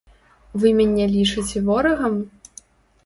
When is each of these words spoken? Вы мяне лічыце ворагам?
Вы 0.61 0.71
мяне 0.79 1.05
лічыце 1.15 1.57
ворагам? 1.71 2.19